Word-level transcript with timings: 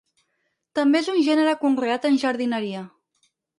També 0.79 1.01
és 1.01 1.09
un 1.13 1.19
gènere 1.27 1.53
conreat 1.65 2.09
en 2.11 2.19
jardineria. 2.25 2.85